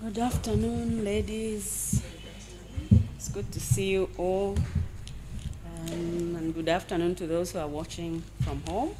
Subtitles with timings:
[0.00, 2.00] Good afternoon, ladies.
[3.16, 4.56] It's good to see you all.
[5.66, 8.94] Um, and good afternoon to those who are watching from home.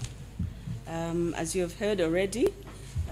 [0.89, 2.53] Um, as you have heard already,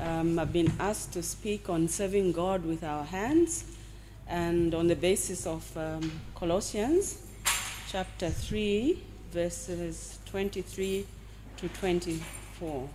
[0.01, 3.64] um, I've been asked to speak on serving God with our hands
[4.26, 7.24] and on the basis of um, Colossians
[7.88, 9.00] chapter 3,
[9.30, 11.06] verses 23
[11.58, 12.88] to 24.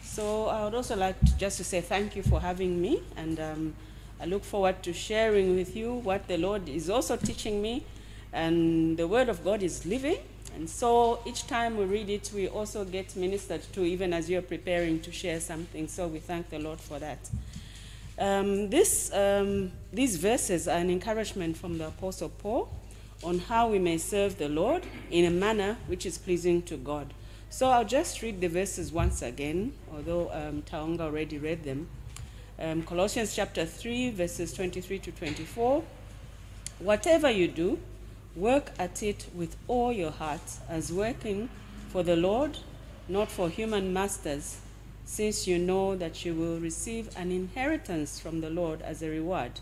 [0.00, 3.40] So I would also like to, just to say thank you for having me, and
[3.40, 3.74] um,
[4.20, 7.84] I look forward to sharing with you what the Lord is also teaching me.
[8.32, 10.18] And the Word of God is living,
[10.54, 14.42] and so each time we read it, we also get ministered to, even as you're
[14.42, 15.88] preparing to share something.
[15.88, 17.18] So we thank the Lord for that.
[18.18, 22.68] Um, this, um, these verses are an encouragement from the Apostle Paul
[23.22, 27.14] on how we may serve the Lord in a manner which is pleasing to God.
[27.50, 31.88] So I'll just read the verses once again, although um, Taonga already read them.
[32.60, 35.84] Um, Colossians chapter 3, verses 23 to 24.
[36.80, 37.78] Whatever you do,
[38.34, 41.50] work at it with all your heart, as working
[41.90, 42.58] for the Lord,
[43.08, 44.58] not for human masters,
[45.04, 49.52] since you know that you will receive an inheritance from the Lord as a reward.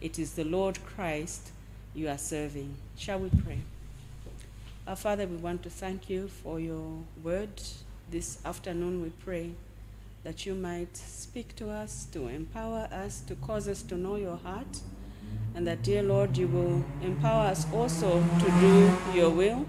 [0.00, 1.50] It is the Lord Christ
[1.94, 2.74] you are serving.
[2.96, 3.58] Shall we pray?
[4.86, 7.60] Our Father, we want to thank you for your word.
[8.10, 9.50] This afternoon, we pray
[10.22, 14.36] that you might speak to us, to empower us, to cause us to know your
[14.36, 14.80] heart,
[15.54, 19.66] and that, dear Lord, you will empower us also to do your will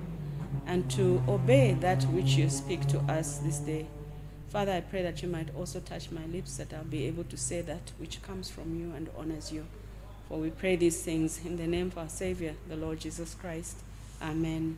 [0.68, 3.88] and to obey that which you speak to us this day.
[4.50, 7.38] Father, I pray that you might also touch my lips, that I'll be able to
[7.38, 9.66] say that which comes from you and honors you.
[10.28, 13.78] For we pray these things in the name of our Savior, the Lord Jesus Christ.
[14.22, 14.78] Amen.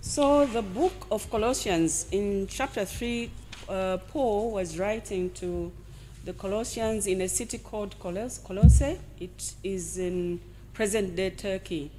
[0.00, 3.30] So, the book of Colossians, in chapter 3,
[3.68, 5.72] uh, Paul was writing to
[6.24, 8.98] the Colossians in a city called Colos- Colossae.
[9.18, 10.40] It is in
[10.74, 11.90] present day Turkey.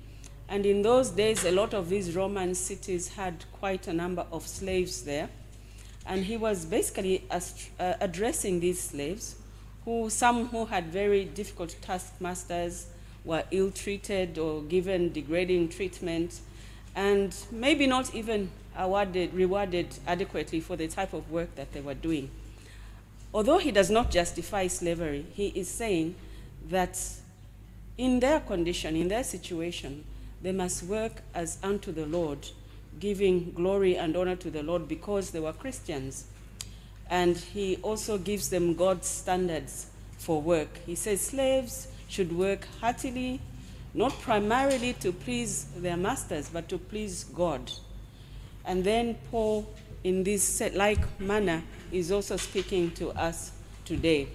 [0.50, 4.48] And in those days, a lot of these Roman cities had quite a number of
[4.48, 5.30] slaves there.
[6.06, 7.42] And he was basically uh,
[8.00, 9.36] addressing these slaves,
[9.84, 12.88] who some who had very difficult taskmasters
[13.26, 16.40] were ill treated or given degrading treatment,
[16.98, 21.94] and maybe not even awarded, rewarded adequately for the type of work that they were
[21.94, 22.30] doing.
[23.32, 26.16] Although he does not justify slavery, he is saying
[26.70, 27.00] that
[28.00, 30.06] in their condition, in their situation,
[30.42, 32.50] they must work as unto the Lord,
[33.00, 36.26] giving glory and honor to the Lord because they were Christians.
[37.12, 39.86] And he also gives them God's standards
[40.18, 40.80] for work.
[40.88, 43.40] He says slaves should work heartily,
[43.98, 47.72] not primarily to please their masters, but to please God.
[48.64, 49.68] And then Paul,
[50.04, 53.52] in this like manner, is also speaking to us
[53.86, 54.28] today.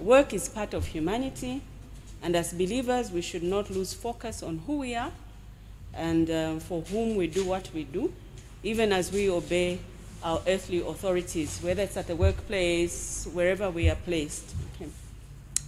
[0.00, 1.62] Work is part of humanity,
[2.22, 5.12] and as believers, we should not lose focus on who we are
[5.94, 8.12] and uh, for whom we do what we do,
[8.64, 9.78] even as we obey
[10.24, 14.54] our earthly authorities, whether it's at the workplace, wherever we are placed.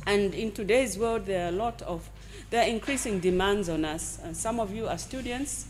[0.07, 2.09] And in today's world, there are a lot of,
[2.55, 4.21] there are increasing demands on us.
[4.21, 5.67] Uh, some of you are students,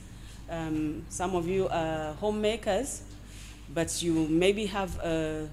[0.50, 3.00] um, some of you are homemakers,
[3.72, 5.48] but you maybe have a,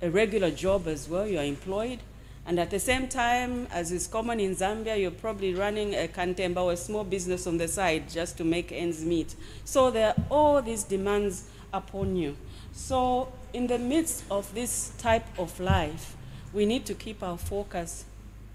[0.00, 1.98] a regular job as well, you are employed.
[2.46, 6.58] And at the same time, as is common in Zambia, you're probably running a kantemba
[6.62, 9.34] or a small business on the side just to make ends meet.
[9.64, 12.36] So there are all these demands upon you.
[12.72, 16.14] So in the midst of this type of life,
[16.52, 18.04] we need to keep our focus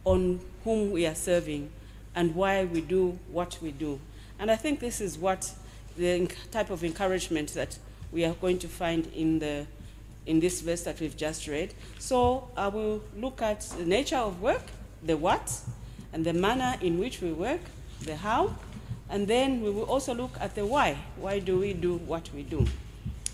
[0.05, 1.69] on whom we are serving
[2.15, 3.99] and why we do what we do.
[4.39, 5.51] And I think this is what
[5.97, 7.77] the type of encouragement that
[8.11, 9.65] we are going to find in the
[10.25, 11.73] in this verse that we've just read.
[11.97, 14.61] So uh, I will look at the nature of work,
[15.03, 15.51] the what,
[16.13, 17.61] and the manner in which we work,
[18.01, 18.55] the how,
[19.09, 20.97] and then we will also look at the why.
[21.17, 22.65] Why do we do what we do?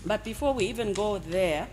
[0.06, 1.68] But before we even go there,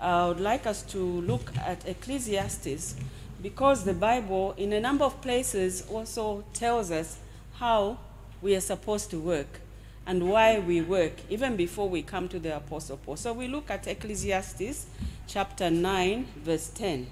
[0.00, 2.96] I would like us to look at Ecclesiastes
[3.42, 7.18] because the Bible, in a number of places, also tells us
[7.54, 7.98] how
[8.42, 9.60] we are supposed to work
[10.06, 13.16] and why we work, even before we come to the Apostle Paul.
[13.16, 14.86] So we look at Ecclesiastes
[15.26, 17.06] chapter 9, verse 10.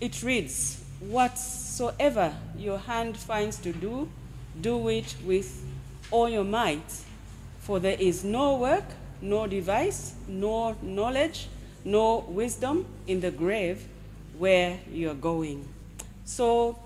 [0.00, 4.08] It reads, Whatsoever your hand finds to do,
[4.60, 5.64] do it with
[6.10, 7.04] all your might,
[7.58, 8.84] for there is no work,
[9.20, 11.48] no device, no knowledge,
[11.84, 13.86] no wisdom in the grave
[14.38, 15.66] where you're going.
[16.24, 16.78] So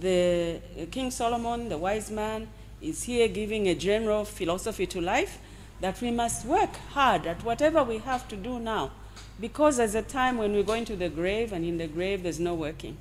[0.00, 2.48] the uh, King Solomon, the wise man,
[2.80, 5.38] is here giving a general philosophy to life
[5.80, 8.90] that we must work hard at whatever we have to do now
[9.38, 12.40] Because there's a time when we're going to the grave, and in the grave there's
[12.40, 12.96] no working.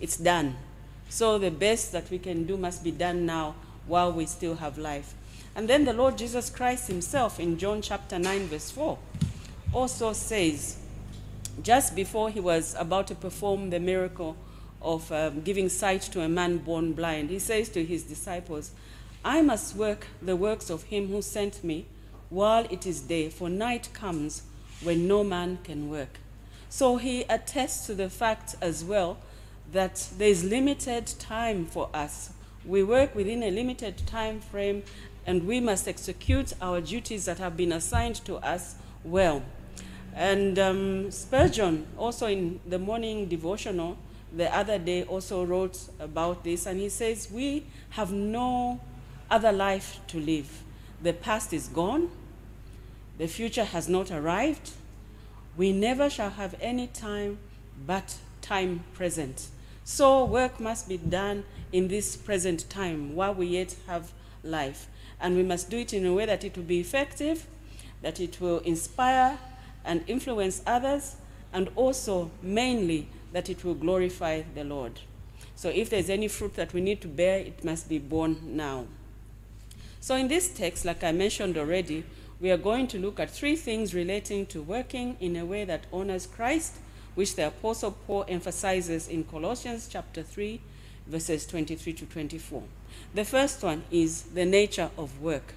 [0.00, 0.56] It's done.
[1.08, 3.54] So the best that we can do must be done now
[3.86, 5.14] while we still have life.
[5.54, 8.98] And then the Lord Jesus Christ himself in John chapter 9, verse 4,
[9.72, 10.78] also says,
[11.62, 14.36] just before he was about to perform the miracle
[14.82, 18.72] of um, giving sight to a man born blind, he says to his disciples,
[19.24, 21.86] I must work the works of him who sent me
[22.28, 24.42] while it is day, for night comes
[24.82, 26.18] when no man can work.
[26.68, 29.18] So he attests to the fact as well
[29.72, 32.30] that there is limited time for us.
[32.64, 34.82] We work within a limited time frame
[35.26, 39.42] and we must execute our duties that have been assigned to us well.
[40.16, 43.98] And um, Spurgeon, also in the morning devotional,
[44.34, 48.80] the other day also wrote about this, and he says, We have no
[49.30, 50.62] other life to live.
[51.02, 52.10] The past is gone,
[53.18, 54.70] the future has not arrived.
[55.54, 57.38] We never shall have any time
[57.86, 59.48] but time present.
[59.84, 64.88] So work must be done in this present time while we yet have life.
[65.20, 67.46] And we must do it in a way that it will be effective,
[68.02, 69.38] that it will inspire
[69.86, 71.16] and influence others,
[71.52, 75.00] and also mainly that it will glorify the Lord.
[75.54, 78.86] So if there's any fruit that we need to bear, it must be borne now.
[80.00, 82.04] So in this text, like I mentioned already,
[82.40, 85.86] we are going to look at three things relating to working in a way that
[85.92, 86.74] honors Christ,
[87.14, 90.60] which the Apostle Paul emphasizes in Colossians chapter 3,
[91.06, 92.62] verses 23 to 24.
[93.14, 95.54] The first one is the nature of work,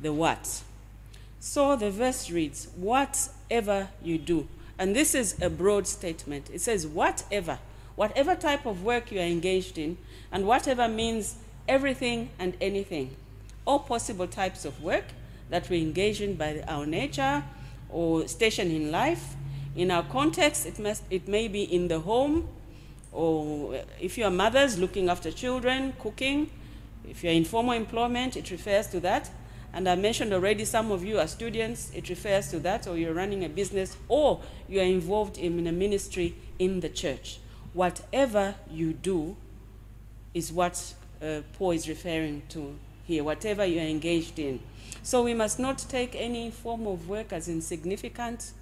[0.00, 0.62] the what.
[1.40, 4.46] So the verse reads, Whatever you do.
[4.78, 6.50] And this is a broad statement.
[6.52, 7.58] It says, Whatever.
[7.96, 9.98] Whatever type of work you are engaged in,
[10.30, 13.16] and whatever means everything and anything.
[13.66, 15.04] All possible types of work
[15.48, 17.42] that we engage in by our nature
[17.90, 19.34] or station in life.
[19.76, 22.48] In our context, it, must, it may be in the home,
[23.12, 26.50] or if you are mothers looking after children, cooking.
[27.08, 29.30] If you're in formal employment, it refers to that.
[29.72, 33.14] And I mentioned already some of you are students, it refers to that, or you're
[33.14, 37.38] running a business, or you are involved in a ministry in the church.
[37.72, 39.36] Whatever you do
[40.34, 42.74] is what uh, Paul is referring to
[43.04, 44.60] here, whatever you are engaged in.
[45.02, 48.52] So we must not take any form of work as insignificant.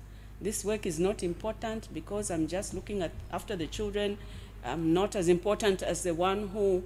[0.41, 4.19] This work is not important because I'm just looking at after the children.
[4.65, 6.85] I'm not as important as the one who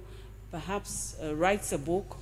[0.51, 2.17] perhaps uh, writes a book.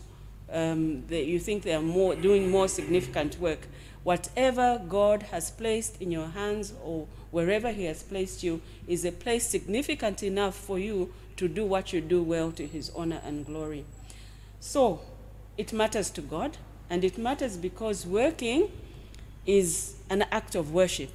[0.51, 3.68] Um, they, you think they are more, doing more significant work.
[4.03, 9.12] Whatever God has placed in your hands or wherever He has placed you is a
[9.12, 13.45] place significant enough for you to do what you do well to His honor and
[13.45, 13.86] glory.
[14.59, 15.01] So,
[15.57, 16.57] it matters to God.
[16.92, 18.69] And it matters because working
[19.45, 21.09] is an act of worship.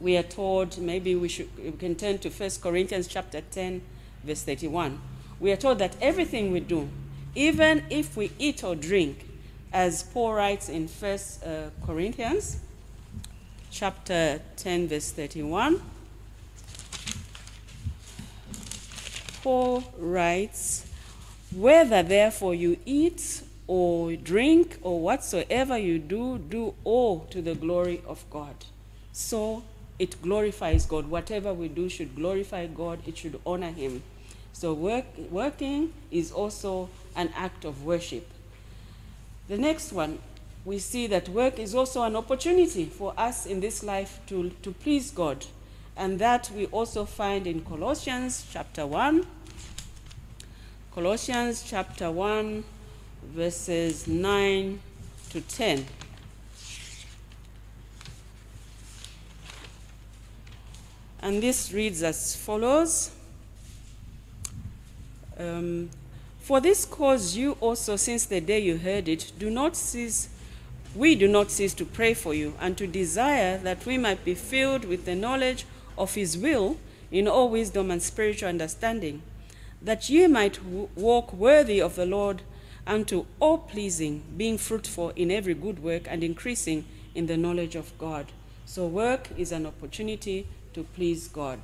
[0.00, 3.82] We are told, maybe we, should, we can turn to 1 Corinthians chapter 10,
[4.24, 4.98] verse 31.
[5.38, 6.88] We are told that everything we do,
[7.34, 9.26] even if we eat or drink,
[9.72, 11.12] as Paul writes in 1
[11.44, 12.58] uh, Corinthians
[13.70, 15.80] chapter 10, verse 31,
[19.42, 20.86] Paul writes,
[21.54, 28.02] Whether therefore you eat or drink or whatsoever you do, do all to the glory
[28.06, 28.56] of God.
[29.12, 29.62] So
[29.98, 31.06] it glorifies God.
[31.06, 34.02] Whatever we do should glorify God, it should honor Him.
[34.52, 38.26] So work, working is also an act of worship.
[39.48, 40.18] The next one,
[40.64, 44.72] we see that work is also an opportunity for us in this life to, to
[44.72, 45.46] please God.
[45.96, 49.26] And that we also find in Colossians chapter 1.
[50.92, 52.64] Colossians chapter 1
[53.34, 54.80] verses 9
[55.30, 55.86] to 10.
[61.22, 63.10] And this reads as follows
[65.38, 65.90] um,
[66.50, 70.28] For this cause, you also, since the day you heard it, do not cease,
[70.96, 74.34] we do not cease to pray for you and to desire that we might be
[74.34, 75.64] filled with the knowledge
[75.96, 76.76] of His will
[77.12, 79.22] in all wisdom and spiritual understanding,
[79.80, 82.42] that ye might w- walk worthy of the Lord
[82.84, 87.96] unto all pleasing, being fruitful in every good work and increasing in the knowledge of
[87.96, 88.26] God.
[88.66, 91.60] So, work is an opportunity to please God.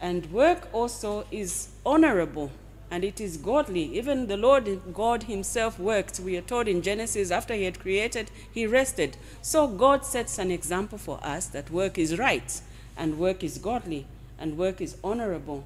[0.00, 2.52] And work also is honorable
[2.90, 3.96] and it is godly.
[3.96, 6.18] Even the Lord God Himself worked.
[6.20, 9.16] We are told in Genesis, after He had created, He rested.
[9.42, 12.60] So, God sets an example for us that work is right,
[12.96, 14.06] and work is godly,
[14.38, 15.64] and work is honorable.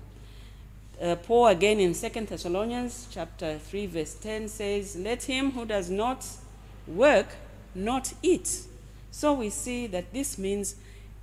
[1.03, 5.91] Uh, Paul again in 2 Thessalonians chapter 3 verse 10 says, "Let him who does
[5.91, 6.25] not
[6.87, 7.35] work
[7.75, 8.61] not eat."
[9.11, 10.77] So we see that this means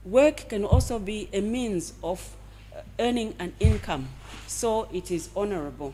[0.03, 2.35] work can also be a means of
[2.99, 4.09] earning an income,
[4.47, 5.93] so it is honorable.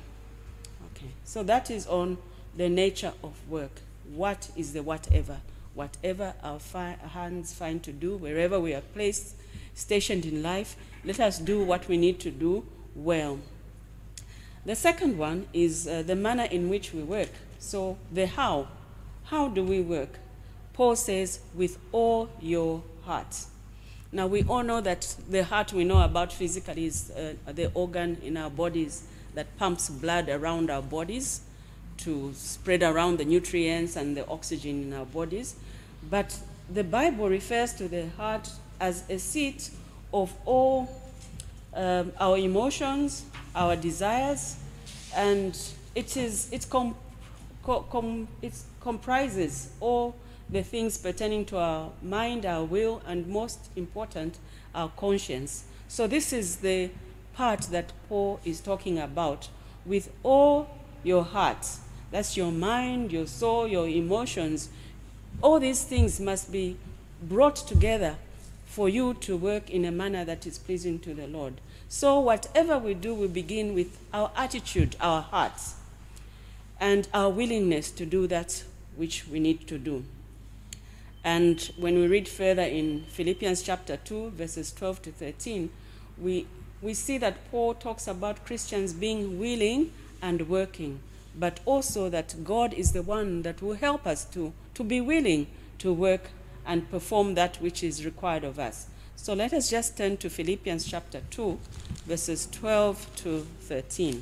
[0.96, 2.18] Okay, so that is on
[2.56, 3.82] the nature of work.
[4.14, 5.38] What is the whatever?
[5.74, 9.36] Whatever our fi- hands find to do, wherever we are placed,
[9.76, 10.76] stationed in life,
[11.06, 12.66] let us do what we need to do
[12.96, 13.40] well.
[14.66, 17.30] The second one is uh, the manner in which we work.
[17.60, 18.68] So, the how.
[19.26, 20.20] How do we work?
[20.74, 23.46] Paul says, with all your heart.
[24.12, 28.18] Now, we all know that the heart we know about physically is uh, the organ
[28.24, 29.04] in our bodies
[29.36, 31.42] that pumps blood around our bodies
[31.98, 35.56] to spread around the nutrients and the oxygen in our bodies.
[36.10, 36.38] But
[36.74, 38.50] the Bible refers to the heart
[38.80, 39.72] as a seat
[40.14, 40.90] of all
[41.74, 44.58] um, our emotions, our desires,
[45.16, 45.58] and
[45.96, 46.96] it is it com,
[47.64, 50.16] com, it comprises all
[50.50, 54.38] the things pertaining to our mind, our will, and most important,
[54.74, 55.66] our conscience.
[55.88, 56.90] So this is the
[57.34, 59.50] part that Paul is talking about.
[59.86, 60.70] With all
[61.04, 61.68] your heart,
[62.12, 64.70] that's your mind, your soul, your emotions.
[65.42, 66.78] All these things must be
[67.22, 68.16] brought together
[68.66, 71.56] for you to work in a manner that is pleasing to the Lord.
[71.90, 75.76] So, whatever we do, we begin with our attitude, our hearts,
[76.80, 78.64] and our willingness to do that
[78.96, 80.04] which we need to do.
[81.28, 85.70] And when we read further in Philippians chapter 2, verses 12 to 13,
[86.18, 86.48] we,
[86.82, 89.92] we see that Paul talks about Christians being willing
[90.22, 91.02] and working,
[91.38, 95.48] but also that God is the one that will help us to, to be willing
[95.80, 96.30] to work
[96.66, 98.88] and perform that which is required of us.
[99.18, 101.60] So let us just turn to Philippians chapter 2,
[102.06, 104.22] verses 12 to 13.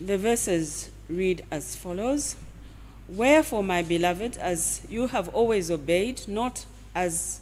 [0.00, 2.36] The verses read as follows
[3.08, 6.64] Wherefore, my beloved, as you have always obeyed, not
[6.94, 7.40] as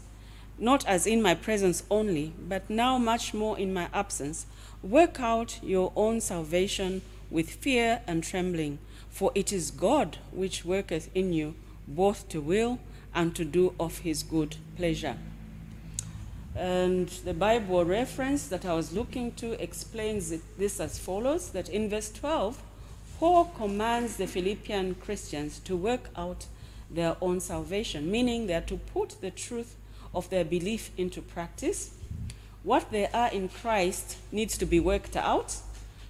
[0.58, 4.46] not as in my presence only, but now much more in my absence,
[4.82, 8.78] work out your own salvation with fear and trembling,
[9.10, 11.54] for it is God which worketh in you
[11.86, 12.78] both to will
[13.14, 15.16] and to do of his good pleasure.
[16.56, 21.88] And the Bible reference that I was looking to explains this as follows that in
[21.88, 22.60] verse 12,
[23.18, 26.46] Paul commands the Philippian Christians to work out
[26.88, 29.74] their own salvation, meaning they are to put the truth
[30.14, 31.94] of their belief into practice.
[32.62, 35.56] What they are in Christ needs to be worked out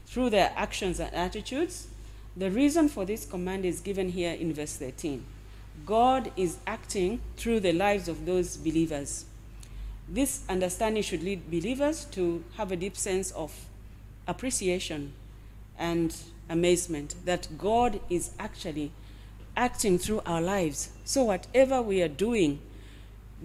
[0.04, 1.88] through their actions and attitudes.
[2.36, 5.24] The reason for this command is given here in verse 13.
[5.86, 9.24] God is acting through the lives of those believers.
[10.06, 13.54] This understanding should lead believers to have a deep sense of
[14.26, 15.14] appreciation
[15.78, 16.14] and
[16.48, 18.92] amazement that God is actually
[19.56, 20.90] acting through our lives.
[21.04, 22.60] So, whatever we are doing,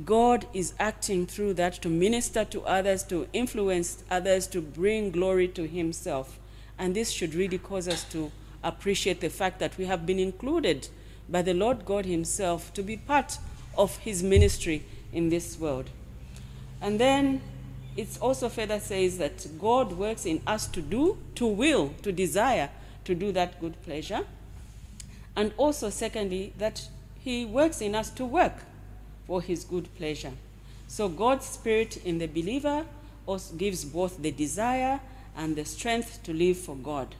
[0.05, 5.47] God is acting through that to minister to others, to influence others, to bring glory
[5.49, 6.39] to Himself.
[6.77, 8.31] And this should really cause us to
[8.63, 10.87] appreciate the fact that we have been included
[11.29, 13.37] by the Lord God Himself to be part
[13.77, 15.89] of His ministry in this world.
[16.81, 17.41] And then
[17.95, 22.69] it also further says that God works in us to do, to will, to desire,
[23.05, 24.25] to do that good pleasure.
[25.35, 26.87] And also, secondly, that
[27.19, 28.53] He works in us to work
[29.27, 30.33] for His good pleasure.
[30.87, 32.85] So, God's Spirit in the believer
[33.25, 34.99] also gives both the desire
[35.35, 37.15] and the strength to live for God.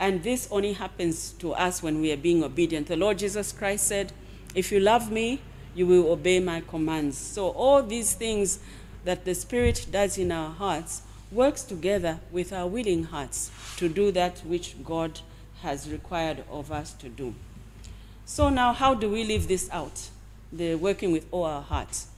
[0.00, 2.86] And this only happens to us when we are being obedient.
[2.86, 4.12] The Lord Jesus Christ said,
[4.54, 5.40] If you love me,
[5.74, 7.18] you will obey my commands.
[7.18, 8.60] So, all these things
[9.04, 14.10] that the Spirit does in our hearts works together with our willing hearts to do
[14.12, 15.20] that which God
[15.62, 17.34] has required of us to do.
[18.24, 20.08] So, now how do we live this out?
[20.52, 22.08] The working with all our hearts.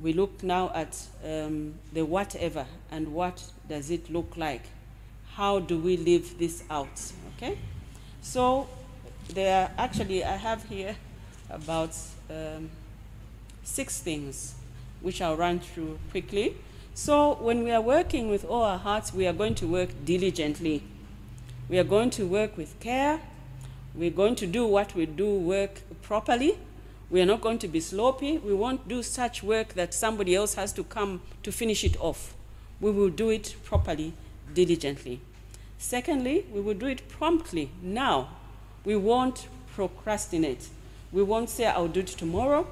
[0.00, 4.62] We look now at um, the whatever and what does it look like
[5.38, 7.12] how do we live this out?
[7.36, 7.56] Okay?
[8.20, 8.66] So,
[9.32, 10.96] there are actually, I have here
[11.48, 11.96] about
[12.28, 12.68] um,
[13.62, 14.56] six things
[15.00, 16.56] which I'll run through quickly.
[17.00, 20.82] So, when we are working with all our hearts, we are going to work diligently.
[21.68, 23.20] We are going to work with care.
[23.94, 26.58] We're going to do what we do work properly.
[27.08, 28.38] We are not going to be sloppy.
[28.38, 32.34] We won't do such work that somebody else has to come to finish it off.
[32.80, 34.12] We will do it properly,
[34.52, 35.20] diligently.
[35.78, 38.30] Secondly, we will do it promptly now.
[38.84, 40.68] We won't procrastinate.
[41.12, 42.66] We won't say, I'll do it tomorrow.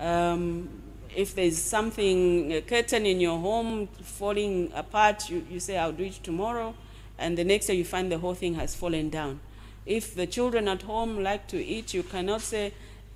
[0.00, 0.85] Um,
[1.16, 6.04] if there's something, a curtain in your home falling apart, you, you say, I'll do
[6.04, 6.74] it tomorrow.
[7.18, 9.40] And the next day you find the whole thing has fallen down.
[9.86, 12.74] If the children at home like to eat, you cannot say,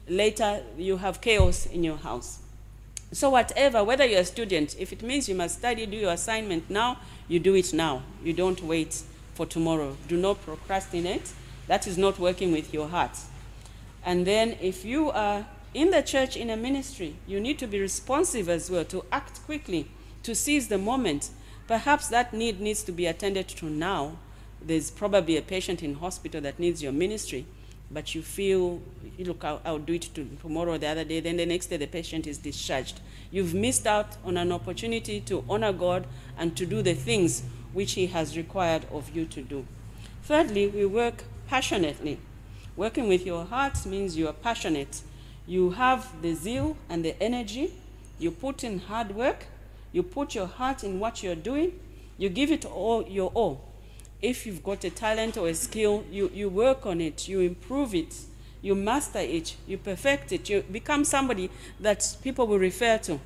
[0.09, 2.39] later you have chaos in your house.
[3.13, 6.71] So, whatever, whether you're a student, if it means you must study, do your assignment
[6.71, 8.03] now, you do it now.
[8.23, 9.03] You don't wait
[9.35, 9.97] for tomorrow.
[10.07, 11.33] Do not procrastinate.
[11.67, 13.19] That is not working with your heart.
[14.05, 17.81] And then, if you are in the church in a ministry, you need to be
[17.81, 19.89] responsive as well, to act quickly,
[20.23, 21.31] to seize the moment.
[21.67, 24.17] Perhaps that need needs to be attended to now.
[24.61, 27.47] There's probably a patient in hospital that needs your ministry
[27.91, 28.81] but you feel,
[29.19, 31.77] look, I'll, I'll do it to, tomorrow or the other day, then the next day
[31.77, 33.01] the patient is discharged.
[33.31, 36.07] You've missed out on an opportunity to honor God
[36.39, 39.67] and to do the things which He has required of you to do.
[40.23, 42.21] Thirdly, we work passionately.
[42.77, 45.03] Working with your heart means you are passionate.
[45.51, 47.73] You have the zeal and the energy.
[48.19, 49.47] You put in hard work.
[49.93, 51.73] You put your heart in what you're doing.
[52.19, 53.71] You give it all your all
[54.23, 57.95] if you've got a talent or a skill, you, you work on it, you improve
[57.95, 58.15] it,
[58.61, 63.19] you master it, you perfect it, you become somebody that people will refer to.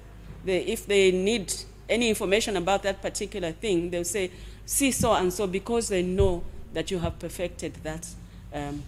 [0.45, 1.53] They, if they need
[1.89, 4.31] any information about that particular thing, they'll say,
[4.65, 8.07] see so and so, because they know that you have perfected that
[8.53, 8.83] um,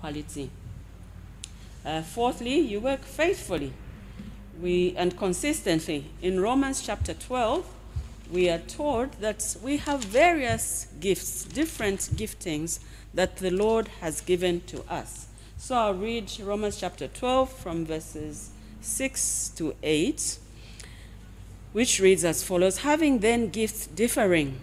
[0.00, 0.50] quality.
[1.84, 3.72] Uh, fourthly, you work faithfully
[4.60, 6.06] we, and consistently.
[6.22, 7.66] In Romans chapter 12,
[8.30, 12.80] we are told that we have various gifts, different giftings
[13.12, 15.26] that the Lord has given to us.
[15.58, 18.50] So I'll read Romans chapter 12 from verses
[18.80, 20.38] 6 to 8,
[21.72, 24.58] which reads as follows Having then gifts differing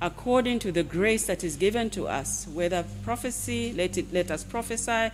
[0.00, 4.42] according to the grace that is given to us, whether prophecy, let, it, let us
[4.42, 5.12] prophesy,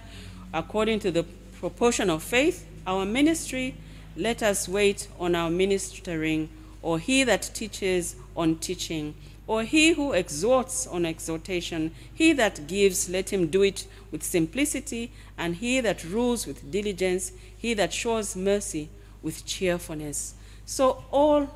[0.54, 1.22] according to the
[1.58, 3.74] proportion of faith, our ministry,
[4.16, 6.48] let us wait on our ministering
[6.82, 9.14] or he that teaches on teaching,
[9.46, 15.10] or he who exhorts on exhortation, he that gives, let him do it with simplicity,
[15.36, 18.88] and he that rules with diligence, he that shows mercy
[19.22, 20.34] with cheerfulness.
[20.66, 21.48] So all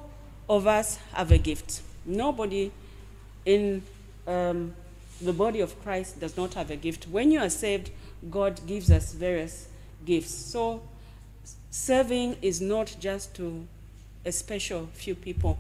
[0.49, 1.83] of us have a gift.
[2.05, 2.73] Nobody
[3.45, 3.83] in
[4.27, 4.75] um,
[5.21, 7.07] the body of Christ does not have a gift.
[7.09, 7.91] When you are saved,
[8.31, 9.69] God gives us various
[10.05, 10.35] gifts.
[10.35, 10.83] So
[11.71, 13.67] serving is not just to
[14.25, 15.59] a special few people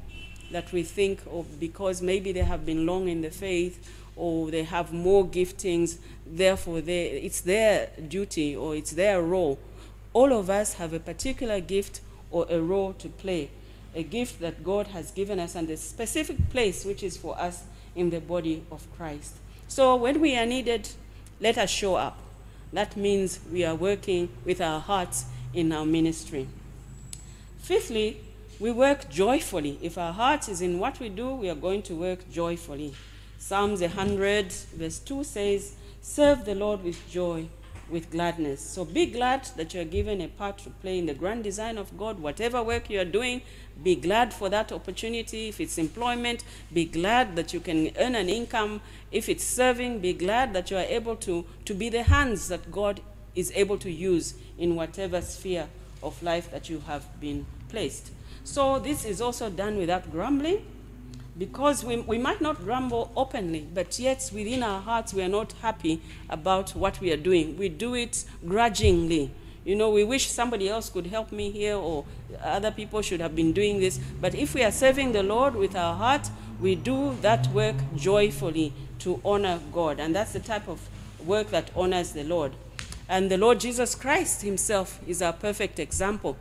[0.50, 4.62] that we think of because maybe they have been long in the faith or they
[4.62, 9.59] have more giftings, therefore they, it's their duty or it's their role.
[10.12, 13.50] All of us have a particular gift or a role to play,
[13.94, 17.64] a gift that God has given us and a specific place which is for us
[17.96, 19.35] in the body of Christ.
[19.68, 20.88] So when we are needed,
[21.40, 22.18] let us show up.
[22.72, 26.48] That means we are working with our hearts in our ministry.
[27.58, 28.20] Fifthly,
[28.58, 29.78] we work joyfully.
[29.82, 32.94] If our heart is in what we do, we are going to work joyfully.
[33.38, 37.46] Psalms 100, verse 2 says, Serve the Lord with joy,
[37.92, 38.61] with gladness.
[38.61, 41.78] So be glad that you are given a part to play in the grand design
[41.78, 42.18] of God.
[42.18, 43.42] Whatever work you are doing,
[43.85, 45.48] be glad for that opportunity.
[45.48, 48.81] If it's employment, be glad that you can earn an income.
[49.12, 52.72] If it's serving, be glad that you are able to, to be the hands that
[52.72, 53.00] God
[53.35, 55.68] is able to use in whatever sphere
[56.02, 58.11] of life that you have been placed.
[58.44, 60.64] So this is also done without grumbling
[61.38, 65.52] because we, we might not grumble openly, but yet within our hearts we are not
[65.62, 67.56] happy about what we are doing.
[67.56, 69.30] We do it grudgingly.
[69.64, 72.04] You know, we wish somebody else could help me here or
[72.42, 73.98] other people should have been doing this.
[74.20, 76.28] But if we are serving the Lord with our heart,
[76.60, 80.00] we do that work joyfully to honor God.
[80.00, 80.88] And that's the type of
[81.24, 82.52] work that honors the Lord.
[83.08, 86.36] And the Lord Jesus Christ himself is our perfect example.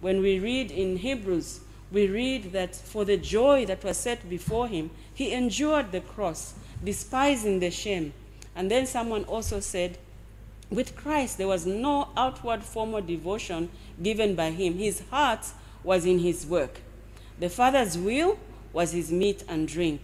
[0.00, 4.68] When we read in Hebrews, we read that for the joy that was set before
[4.68, 8.12] him, he endured the cross, despising the shame.
[8.54, 9.98] And then someone also said,
[10.70, 13.70] with Christ, there was no outward form of devotion
[14.02, 14.74] given by him.
[14.74, 15.46] His heart
[15.82, 16.80] was in his work.
[17.38, 18.38] The Father's will
[18.72, 20.02] was his meat and drink.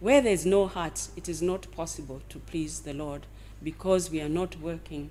[0.00, 3.22] Where there is no heart, it is not possible to please the Lord
[3.62, 5.10] because we are not working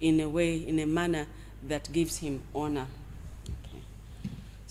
[0.00, 1.26] in a way, in a manner
[1.66, 2.86] that gives him honor.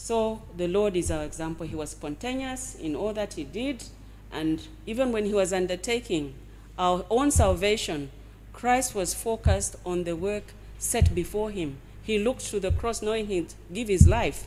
[0.05, 1.65] So the Lord is our example.
[1.65, 3.85] He was spontaneous in all that he did.
[4.31, 6.35] And even when he was undertaking
[6.77, 8.11] our own salvation,
[8.53, 11.77] Christ was focused on the work set before him.
[12.03, 14.45] He looked to the cross knowing he'd give his life.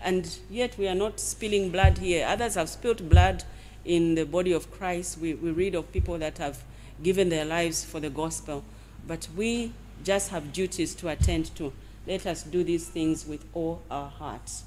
[0.00, 2.24] And yet we are not spilling blood here.
[2.28, 3.42] Others have spilled blood
[3.84, 5.18] in the body of Christ.
[5.18, 6.62] We, we read of people that have
[7.02, 8.62] given their lives for the gospel.
[9.08, 9.72] But we
[10.04, 11.72] just have duties to attend to.
[12.06, 14.66] Let us do these things with all our hearts.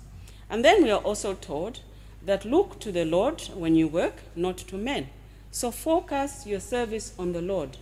[0.53, 1.79] And then we are also told
[2.27, 5.09] that look to the Lord when you work, not to men.
[5.49, 7.77] So focus your service on the Lord.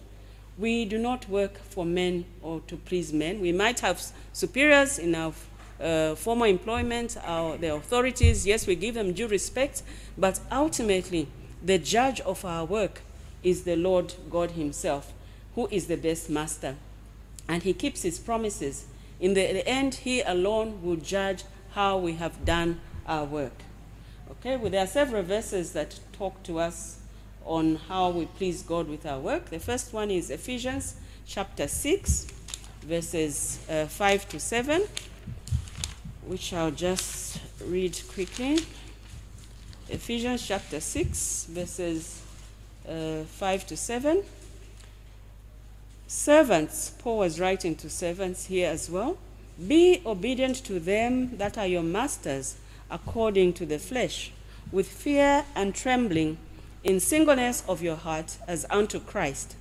[0.58, 3.42] We do not work for men or to please men.
[3.42, 5.34] We might have superiors in our
[5.82, 8.48] uh, former employment, our, the authorities.
[8.48, 9.84] Yes, we give them due respect,
[10.18, 11.28] but ultimately,
[11.62, 13.02] the judge of our work
[13.44, 15.12] is the Lord God Himself,
[15.56, 16.78] who is the best master.
[17.50, 18.86] And He keeps His promises.
[19.20, 23.54] In the, the end, He alone will judge how we have done our work.
[24.30, 27.00] Okay, well, there are several verses that talk to us
[27.46, 29.50] on how we please God with our work.
[29.50, 32.28] The first one is Ephesians chapter 6,
[32.84, 34.84] verses uh, 5 to 7,
[36.26, 38.60] which I'll just read quickly.
[39.90, 42.22] Ephesians chapter 6, verses
[42.88, 44.24] uh, 5 to 7.
[46.08, 49.18] Servants, Paul was writing to servants here as well.
[49.68, 52.58] Be obedient to them that are your masters
[52.90, 54.32] according to the flesh,
[54.72, 56.38] with fear and trembling,
[56.84, 59.56] in singleness of your heart as unto Christ,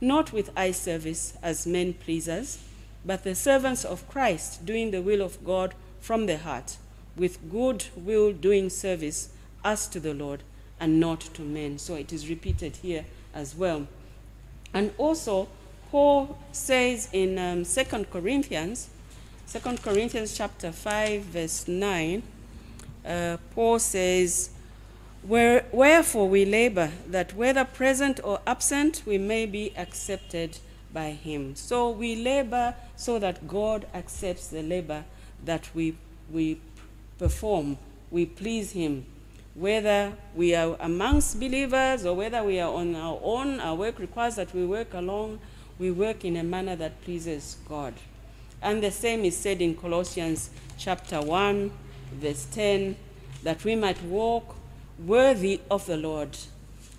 [0.00, 2.58] not with eye service as men pleasers,
[3.04, 6.76] but the servants of Christ, doing the will of God from the heart,
[7.16, 9.30] with good will doing service
[9.64, 10.42] as to the Lord
[10.78, 11.78] and not to men.
[11.78, 13.86] So it is repeated here as well.
[14.74, 15.48] And also,
[15.90, 18.88] Paul says in um, 2 Corinthians,
[19.52, 22.22] 2 Corinthians chapter 5, verse 9,
[23.04, 24.50] uh, Paul says,
[25.26, 30.58] Where, Wherefore we labor, that whether present or absent, we may be accepted
[30.92, 31.56] by him.
[31.56, 35.04] So we labor so that God accepts the labor
[35.44, 35.96] that we,
[36.30, 36.60] we
[37.18, 37.76] perform.
[38.12, 39.04] We please him.
[39.56, 44.36] Whether we are amongst believers or whether we are on our own, our work requires
[44.36, 45.40] that we work alone.
[45.76, 47.94] We work in a manner that pleases God.
[48.62, 51.70] And the same is said in Colossians chapter 1,
[52.14, 52.96] verse 10,
[53.42, 54.54] that we might walk
[55.04, 56.36] worthy of the Lord,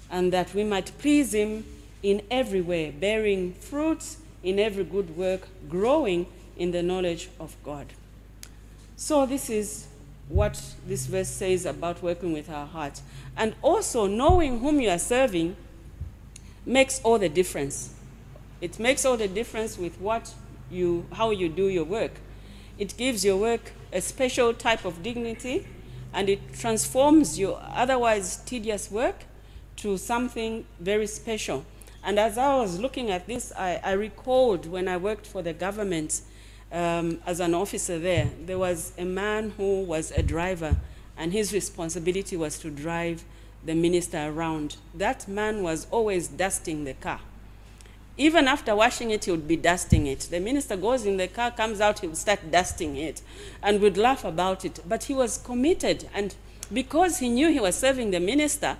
[0.10, 1.63] and that we might please Him
[2.02, 6.26] in every way, bearing fruits in every good work, growing
[6.58, 7.88] in the knowledge of God.
[8.95, 9.88] So, this is
[10.30, 13.02] what this verse says about working with our heart.
[13.38, 15.56] And also, knowing whom you are serving
[16.65, 17.93] makes all the difference.
[18.62, 20.34] It makes all the difference with what
[20.71, 22.12] you, how you do your work.
[22.77, 25.67] It gives your work a special type of dignity
[26.13, 29.25] and it transforms your otherwise tedious work
[29.77, 31.65] to something very special.
[32.03, 35.53] And as I was looking at this, I, I recalled when I worked for the
[35.53, 36.21] government
[36.71, 40.77] um, as an officer there, there was a man who was a driver,
[41.17, 43.23] and his responsibility was to drive
[43.63, 44.77] the minister around.
[44.93, 47.19] That man was always dusting the car.
[48.17, 50.19] Even after washing it, he would be dusting it.
[50.21, 53.21] The minister goes in the car, comes out, he would start dusting it,
[53.63, 54.80] and would laugh about it.
[54.88, 56.36] But he was committed, and
[56.71, 58.78] because he knew he was serving the minister,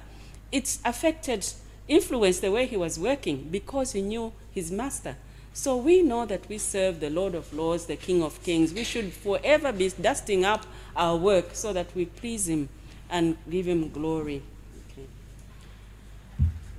[0.52, 1.48] it affected,
[1.88, 5.16] influenced the way he was working because he knew his master.
[5.54, 8.74] So we know that we serve the Lord of Lords, the King of Kings.
[8.74, 10.66] We should forever be dusting up
[10.96, 12.70] our work so that we please him
[13.10, 14.44] and give him glory.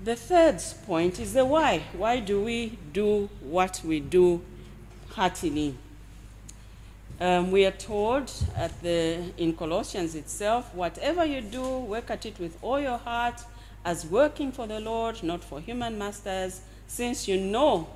[0.04, 1.84] The third point is the why.
[1.96, 4.42] Why do we do what we do
[5.10, 5.76] heartily?
[7.20, 12.36] Um, we are told at the, in Colossians itself, whatever you do, work at it
[12.40, 13.42] with all your heart,
[13.84, 17.86] as working for the Lord, not for human masters, since you know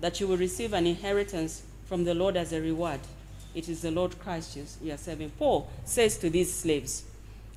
[0.00, 2.98] that you will receive an inheritance from the Lord as a reward.
[3.54, 5.30] It is the Lord Christ you are serving.
[5.38, 7.04] Paul says to these slaves,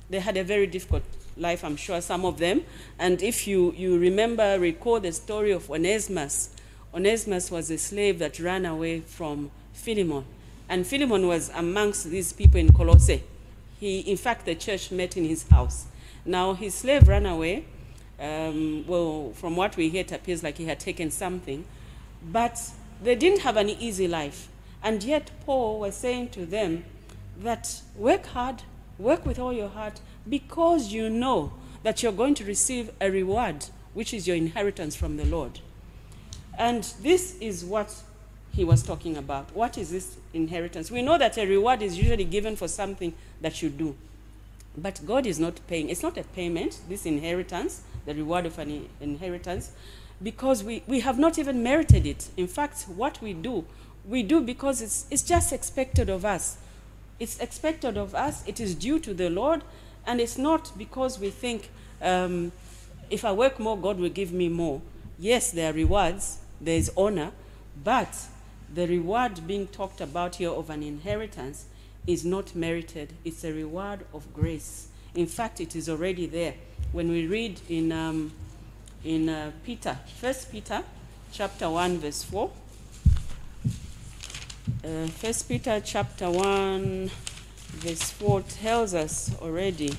[0.08, 1.02] they had a very difficult
[1.36, 2.62] life, I'm sure, some of them.
[2.98, 6.50] And if you, you remember, recall the story of Onesimus.
[6.94, 10.24] Onesimus was a slave that ran away from Philemon.
[10.68, 13.22] And Philemon was amongst these people in Colossae.
[13.78, 15.86] He, in fact, the church met in his house.
[16.24, 17.66] Now, his slave ran away.
[18.18, 21.64] Um, well, from what we hear, it appears like he had taken something.
[22.32, 22.58] But
[23.02, 24.48] they didn't have an easy life.
[24.82, 26.84] And yet, Paul was saying to them
[27.40, 28.62] that work hard,
[28.98, 33.66] work with all your heart, because you know that you're going to receive a reward,
[33.94, 35.60] which is your inheritance from the Lord.
[36.58, 37.94] And this is what
[38.52, 39.54] he was talking about.
[39.54, 40.90] What is this inheritance?
[40.90, 43.94] We know that a reward is usually given for something that you do.
[44.76, 45.90] But God is not paying.
[45.90, 49.72] It's not a payment, this inheritance, the reward of an inheritance,
[50.22, 52.28] because we, we have not even merited it.
[52.36, 53.64] In fact, what we do,
[54.06, 56.56] we do because it's, it's just expected of us.
[57.18, 59.62] It's expected of us, it is due to the Lord,
[60.06, 62.52] and it's not because we think, um,
[63.10, 64.80] if I work more, God will give me more.
[65.18, 67.32] Yes, there are rewards, there is honor,
[67.82, 68.26] but
[68.72, 71.66] the reward being talked about here of an inheritance
[72.06, 73.12] is not merited.
[73.24, 74.88] It's a reward of grace.
[75.14, 76.54] In fact, it is already there.
[76.92, 78.32] When we read in, um,
[79.04, 80.82] in uh, Peter, First Peter
[81.32, 82.50] chapter 1, verse 4.
[84.84, 87.10] Uh, First Peter chapter 1,
[87.76, 89.92] verse 4 tells us already.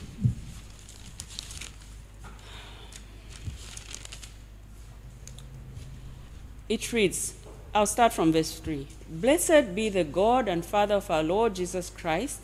[6.68, 7.36] It reads,
[7.74, 8.88] I'll start from verse 3.
[9.10, 12.42] Blessed be the God and Father of our Lord Jesus Christ,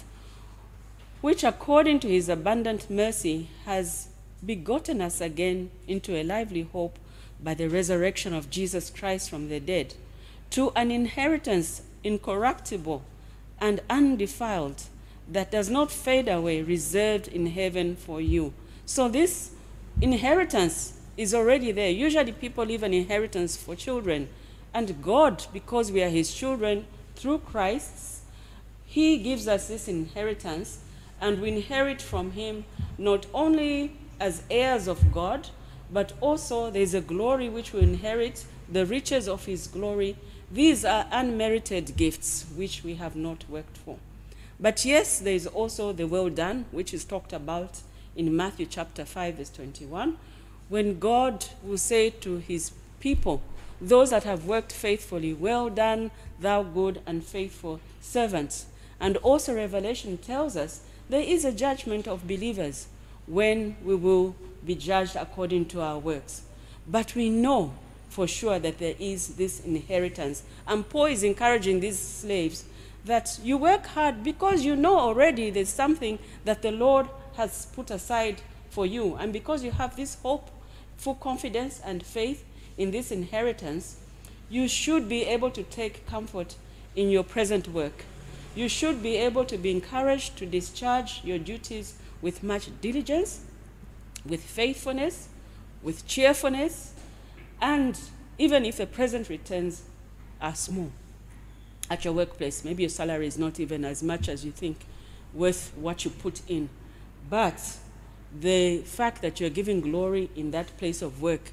[1.22, 4.10] which according to his abundant mercy has
[4.46, 7.00] begotten us again into a lively hope
[7.42, 9.96] by the resurrection of Jesus Christ from the dead,
[10.52, 13.04] to an inheritance incorruptible
[13.60, 14.84] and undefiled
[15.32, 18.54] that does not fade away, reserved in heaven for you.
[18.86, 19.52] So, this
[20.02, 21.90] inheritance is already there.
[21.90, 24.30] Usually, people leave an inheritance for children.
[24.74, 28.22] And God, because we are His children through Christ,
[28.86, 30.80] He gives us this inheritance,
[31.22, 32.66] and we inherit from Him
[32.98, 35.50] not only as heirs of God,
[35.92, 40.18] but also there's a glory which we inherit, the riches of His glory.
[40.52, 43.98] These are unmerited gifts which we have not worked for.
[44.60, 47.80] But yes, there is also the well done, which is talked about
[48.16, 50.18] in Matthew chapter 5, verse 21,
[50.70, 53.42] when God will say to his people,
[53.82, 58.66] those that have worked faithfully, well done, thou good and faithful servant.
[59.00, 62.88] And also, Revelation tells us there is a judgment of believers
[63.28, 64.36] when we will
[64.66, 66.44] be judged according to our works.
[66.88, 67.74] But we know
[68.10, 70.44] for sure that there is this inheritance.
[70.68, 72.64] And Paul is encouraging these slaves
[73.06, 77.92] that you work hard because you know already there's something that the Lord has put
[77.92, 79.16] aside for you.
[79.16, 80.50] And because you have this hope,
[80.98, 82.46] full confidence, and faith
[82.78, 83.98] in this inheritance,
[84.50, 86.56] you should be able to take comfort
[86.96, 88.06] in your present work.
[88.56, 93.42] You should be able to be encouraged to discharge your duties with much diligence,
[94.26, 95.28] with faithfulness,
[95.82, 96.94] with cheerfulness,
[97.60, 98.00] and
[98.38, 99.84] even if the present returns
[100.40, 100.92] are small
[101.94, 104.78] at your workplace, maybe your salary is not even as much as you think
[105.32, 106.68] worth what you put in.
[107.30, 107.78] But
[108.38, 111.52] the fact that you're giving glory in that place of work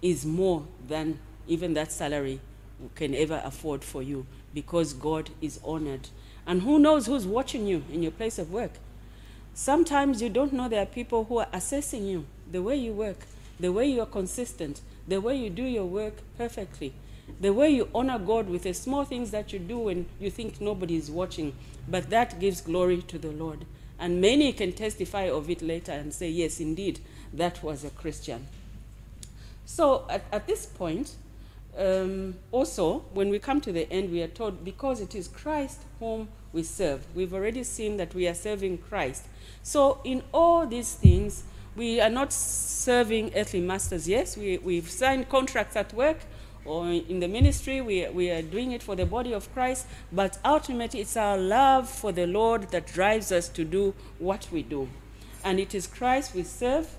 [0.00, 2.40] is more than even that salary
[2.94, 6.08] can ever afford for you because God is honored.
[6.46, 8.72] And who knows who's watching you in your place of work?
[9.52, 13.26] Sometimes you don't know there are people who are assessing you, the way you work,
[13.58, 16.94] the way you are consistent, the way you do your work perfectly,
[17.40, 20.60] the way you honor God with the small things that you do when you think
[20.60, 21.54] nobody is watching.
[21.88, 23.64] But that gives glory to the Lord.
[23.98, 27.00] And many can testify of it later and say, yes, indeed,
[27.32, 28.46] that was a Christian.
[29.66, 31.14] So at, at this point,
[31.78, 35.80] um, also, when we come to the end, we are told because it is Christ
[35.98, 37.06] whom we serve.
[37.14, 39.26] We've already seen that we are serving Christ.
[39.62, 41.44] So, in all these things,
[41.76, 44.08] we are not serving earthly masters.
[44.08, 46.18] Yes, we, we've signed contracts at work
[46.64, 50.38] or in the ministry, we, we are doing it for the body of Christ, but
[50.44, 54.88] ultimately, it's our love for the Lord that drives us to do what we do.
[55.42, 56.94] And it is Christ we serve,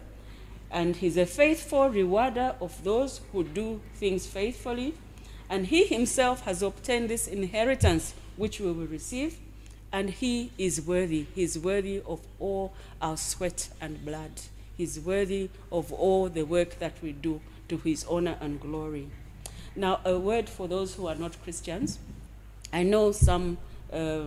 [0.72, 4.96] and He's a faithful rewarder of those who do things faithfully.
[5.50, 9.38] And He Himself has obtained this inheritance which we will receive,
[9.92, 11.28] and He is worthy.
[11.36, 14.32] He's worthy of all our sweat and blood.
[14.76, 19.10] He's worthy of all the work that we do to His honor and glory.
[19.76, 22.00] Now, a word for those who are not Christians.
[22.74, 23.58] I know some
[23.92, 24.24] uh,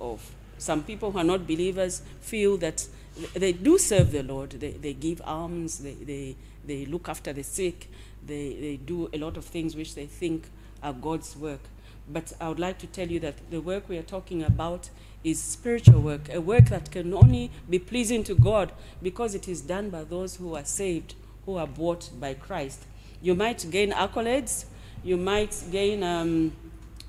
[0.00, 2.86] of some people who are not believers feel that
[3.34, 4.50] they do serve the Lord.
[4.50, 7.88] They, they give alms, they, they, they look after the sick,
[8.26, 10.48] they, they do a lot of things which they think
[10.82, 11.60] are God's work.
[12.08, 14.90] But I would like to tell you that the work we are talking about
[15.22, 18.72] is spiritual work, a work that can only be pleasing to God
[19.02, 21.14] because it is done by those who are saved,
[21.46, 22.84] who are bought by Christ.
[23.22, 24.64] You might gain accolades,
[25.02, 26.52] you might gain um,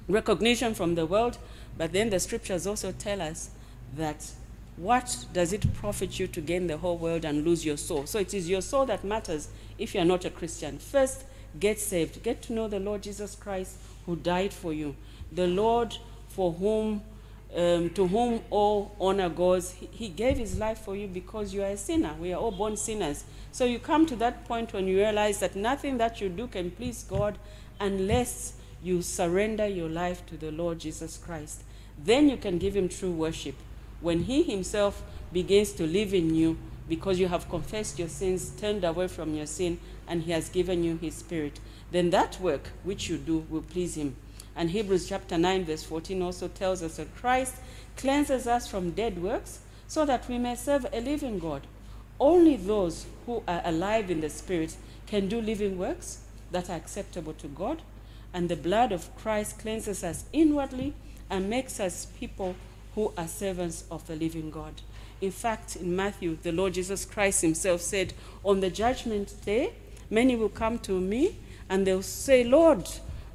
[0.08, 1.38] recognition from the world,
[1.78, 3.50] but then the scriptures also tell us
[3.96, 4.32] that
[4.78, 8.06] what does it profit you to gain the whole world and lose your soul?
[8.06, 10.78] So it is your soul that matters if you're not a Christian.
[10.80, 11.24] First,
[11.60, 12.24] get saved.
[12.24, 13.76] Get to know the Lord Jesus Christ
[14.06, 14.96] who died for you.
[15.32, 15.98] The Lord
[16.30, 17.02] for whom
[17.56, 19.72] um, to whom all honor goes.
[19.72, 22.14] He, he gave his life for you because you are a sinner.
[22.20, 23.26] We are all born sinners.
[23.52, 26.72] So you come to that point when you realize that nothing that you do can
[26.72, 27.38] please God
[27.82, 31.64] unless you surrender your life to the Lord Jesus Christ.
[32.04, 33.56] Then you can give him true worship.
[34.00, 38.84] When he himself begins to live in you because you have confessed your sins, turned
[38.84, 41.60] away from your sin, and he has given you his spirit,
[41.92, 44.16] then that work which you do will please him.
[44.56, 47.56] And Hebrews chapter 9, verse 14 also tells us that Christ
[47.96, 51.68] cleanses us from dead works so that we may serve a living God.
[52.20, 54.76] Only those who are alive in the Spirit
[55.08, 56.21] can do living works
[56.52, 57.82] that are acceptable to God,
[58.34, 60.94] and the blood of Christ cleanses us inwardly
[61.30, 62.56] and makes us people
[62.96, 64.74] who are servants of the living God.
[65.22, 69.74] In fact, in Matthew, the Lord Jesus Christ himself said, On the judgment day,
[70.10, 71.38] many will come to me
[71.70, 72.90] and they'll say, Lord,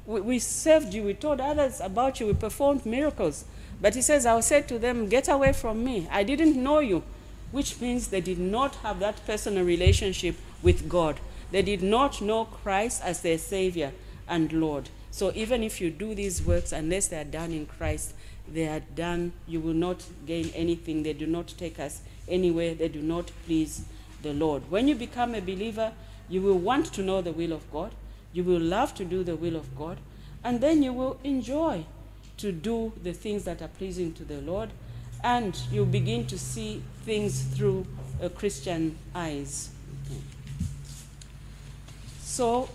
[0.05, 3.45] we, we served you, we told others about you, we performed miracles.
[3.81, 6.07] But he says, I'll say to them, Get away from me.
[6.11, 7.03] I didn't know you.
[7.51, 11.19] Which means they did not have that personal relationship with God.
[11.51, 13.91] They did not know Christ as their Savior
[14.27, 14.89] and Lord.
[15.11, 18.13] So even if you do these works, unless they are done in Christ,
[18.47, 21.03] they are done, you will not gain anything.
[21.03, 22.75] They do not take us anywhere.
[22.75, 23.85] They do not please
[24.21, 24.69] the Lord.
[24.69, 25.93] When you become a believer,
[26.29, 27.93] you will want to know the will of God.
[28.33, 29.97] You will love to do the will of God.
[30.43, 31.85] And then you will enjoy
[32.37, 34.69] to do the things that are pleasing to the Lord.
[35.23, 37.87] And you begin to see things through
[38.35, 39.71] Christian eyes.
[42.37, 42.69] So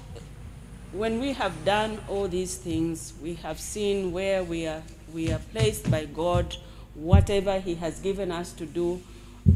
[0.91, 4.83] when we have done all these things, we have seen where we are,
[5.15, 6.57] we are placed by God,
[6.97, 9.01] whatever He has given us to do,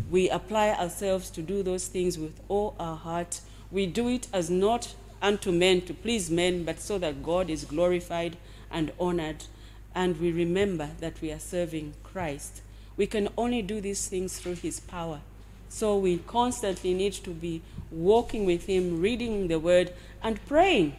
[0.09, 3.40] we apply ourselves to do those things with all our heart.
[3.73, 7.64] We do it as not unto men to please men, but so that God is
[7.64, 8.37] glorified
[8.71, 9.47] and honored.
[9.92, 12.62] And we remember that we are serving Christ.
[12.97, 15.23] We can only do these things through His power.
[15.68, 20.96] So we constantly need to be walking with Him, reading the Word, and praying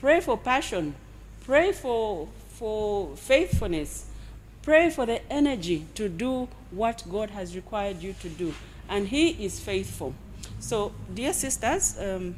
[0.00, 0.94] Pray for passion.
[1.44, 4.06] Pray for, for faithfulness.
[4.62, 8.54] Pray for the energy to do what God has required you to do.
[8.88, 10.14] And He is faithful.
[10.58, 12.36] So, dear sisters, um,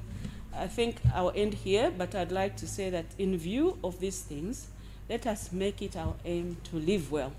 [0.52, 4.22] I think I'll end here, but I'd like to say that in view of these
[4.22, 4.66] things,
[5.08, 7.32] let us make it our aim to live well.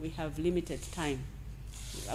[0.00, 1.24] We have limited time.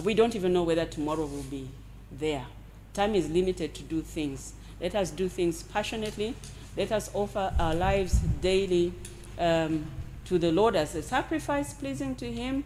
[0.03, 1.69] We don't even know whether tomorrow will be
[2.11, 2.45] there.
[2.93, 4.53] Time is limited to do things.
[4.81, 6.35] Let us do things passionately
[6.75, 8.93] let us offer our lives daily
[9.37, 9.85] um,
[10.25, 12.63] to the Lord as a sacrifice pleasing to Him.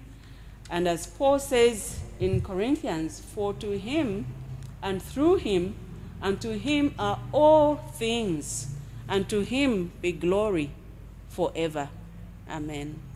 [0.70, 4.26] And as Paul says in Corinthians, for to Him
[4.82, 5.76] and through Him
[6.22, 8.74] and to Him are all things,
[9.08, 10.72] and to Him be glory
[11.30, 11.90] forever.
[12.50, 13.07] Amen.